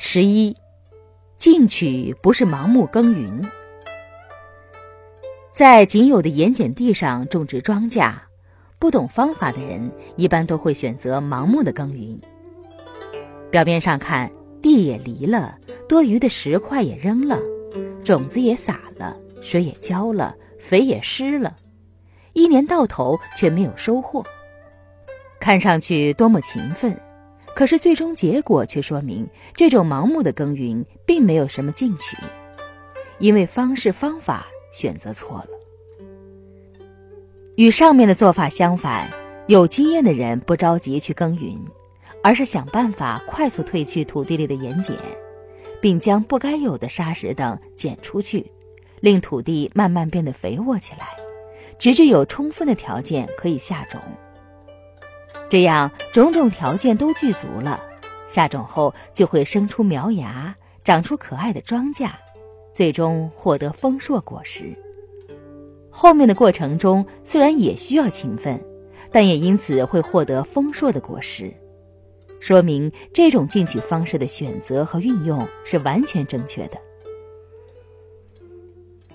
[0.00, 0.56] 十一，
[1.38, 3.42] 进取不是盲目耕耘。
[5.52, 8.14] 在仅有的盐碱地上种植庄稼，
[8.78, 12.16] 不懂方法的人一般都会选择盲目的耕耘。
[13.50, 14.30] 表面上看，
[14.62, 15.58] 地也犁了，
[15.88, 17.36] 多余的石块也扔了，
[18.04, 21.56] 种子也撒了，水也浇了，肥也施了，
[22.34, 24.24] 一年到头却没有收获。
[25.40, 26.96] 看上去多么勤奋！
[27.54, 32.16] 可是最终结果却说明，这种盲目的耕耘并没有什么进取，
[33.18, 35.48] 因为方式方法选择错了。
[37.56, 39.10] 与上面的做法相反，
[39.48, 41.58] 有经验的人不着急去耕耘，
[42.22, 44.94] 而是想办法快速褪去土地里的盐碱，
[45.80, 48.46] 并将不该有的沙石等捡出去，
[49.00, 51.08] 令土地慢慢变得肥沃起来，
[51.76, 54.00] 直至有充分的条件可以下种。
[55.48, 57.80] 这样种种条件都具足了，
[58.26, 60.54] 下种后就会生出苗芽，
[60.84, 62.10] 长出可爱的庄稼，
[62.74, 64.76] 最终获得丰硕果实。
[65.90, 68.62] 后面的过程中虽然也需要勤奋，
[69.10, 71.52] 但也因此会获得丰硕的果实，
[72.40, 76.78] 说明这种进取方式的选择和运用是完全正确的。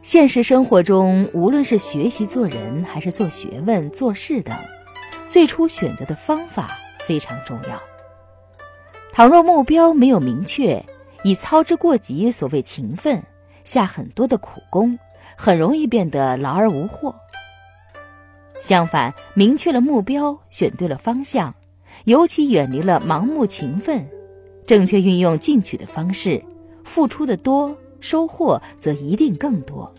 [0.00, 4.56] 现实生活中，无论是学习做人，还是做学问、做事等。
[5.30, 7.80] 最初选择的方法非常重要。
[9.12, 10.84] 倘若目标没有明确，
[11.22, 13.22] 以操之过急，所谓勤奋，
[13.62, 14.98] 下很多的苦功，
[15.36, 17.14] 很容易变得劳而无获。
[18.60, 21.54] 相反，明确了目标，选对了方向，
[22.06, 24.04] 尤其远离了盲目勤奋，
[24.66, 26.44] 正确运用进取的方式，
[26.84, 29.94] 付出的多，收获则一定更多。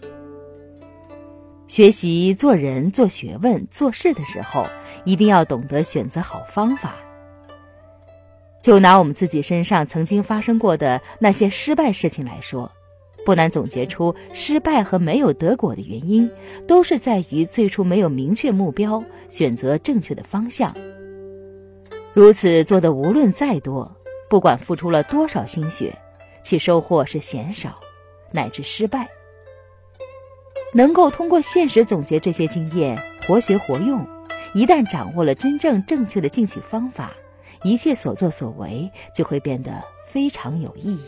[1.72, 4.68] 学习做人、做学问、做事的时候，
[5.06, 6.96] 一定要懂得选择好方法。
[8.62, 12.70] 就拿我们自己身上曾经发生过的那些失败事情来说，
[13.26, 16.30] 不难总结出失败和没有得果的原因，
[16.68, 20.76] 都是在于最初没有明确目标，选择正确的方向。
[22.14, 23.96] 如此做的，无论再多，
[24.30, 25.98] 不管付出了多少心血，
[26.44, 27.80] 其收获是鲜少，
[28.34, 29.08] 乃至失败。
[30.74, 34.06] 能够通过现实总结这些经验，活学活用。
[34.54, 37.12] 一旦掌握了真正正确的进取方法，
[37.64, 41.00] 一切所作所为就会变得非常有意义。